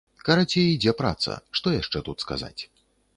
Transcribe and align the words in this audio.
Карацей, 0.27 0.65
ідзе 0.75 0.93
праца, 1.01 1.37
што 1.59 1.73
яшчэ 1.81 2.01
тут 2.09 2.17
сказаць? 2.25 2.61